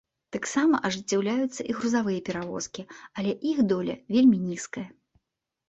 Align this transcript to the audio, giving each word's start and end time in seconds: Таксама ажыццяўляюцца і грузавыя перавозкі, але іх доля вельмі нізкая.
Таксама 0.35 0.79
ажыццяўляюцца 0.87 1.61
і 1.69 1.75
грузавыя 1.81 2.25
перавозкі, 2.31 2.87
але 3.21 3.31
іх 3.53 3.63
доля 3.75 4.01
вельмі 4.17 4.37
нізкая. 4.51 4.89